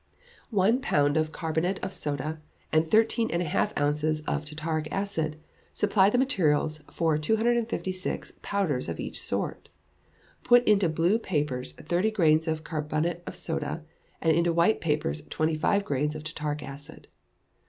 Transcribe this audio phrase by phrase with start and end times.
[0.49, 5.37] One pound of carbonate of soda, and thirteen and a half ounces of tartaric acid,
[5.73, 9.69] supply the materials for 256 powders of each sort.
[10.43, 13.83] Put into blue papers thirty grains of carbonate of soda,
[14.21, 17.07] and into white papers twenty five grains of tartaric acid.